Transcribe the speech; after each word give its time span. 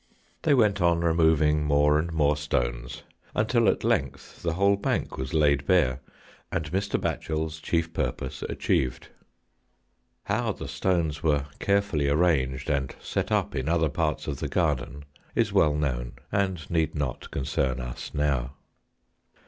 They 0.41 0.55
went 0.55 0.81
on 0.81 1.01
removing 1.01 1.63
more 1.63 1.99
and 1.99 2.11
more 2.11 2.35
stones, 2.35 3.03
until 3.35 3.67
at 3.69 3.83
length 3.83 4.41
the 4.41 4.53
whole 4.55 4.75
bank 4.75 5.15
was 5.15 5.31
laid 5.31 5.67
bare, 5.67 5.99
and 6.51 6.71
Mr. 6.71 6.99
Batchel's 6.99 7.59
chief 7.59 7.93
purpose 7.93 8.41
achieved. 8.49 9.09
How 10.23 10.53
the 10.53 10.67
stones 10.67 11.21
were 11.21 11.45
carefully 11.59 12.09
ar 12.09 12.15
ranged, 12.17 12.67
and 12.67 12.95
set 12.99 13.31
up 13.31 13.53
in 13.55 13.69
other 13.69 13.89
parts 13.89 14.25
of 14.25 14.39
the 14.39 14.47
garden, 14.47 15.05
is 15.35 15.53
well 15.53 15.75
known, 15.75 16.13
and 16.31 16.67
need 16.71 16.95
not 16.95 17.29
concern 17.29 17.79
us 17.79 18.09
now. 18.11 18.55